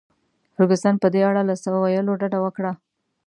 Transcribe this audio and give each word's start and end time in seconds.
فرګوسن 0.53 0.93
په 1.03 1.07
دې 1.13 1.21
اړه 1.29 1.41
له 1.49 1.55
څه 1.61 1.67
ویلو 1.73 2.19
ډډه 2.21 2.39
وکړل. 2.41 2.75